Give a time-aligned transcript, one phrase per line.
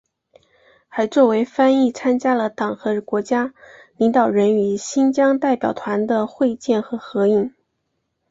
[0.87, 3.53] 还作为翻译参加了党和国家
[3.97, 7.53] 领导人与新疆代表团的会见和合影。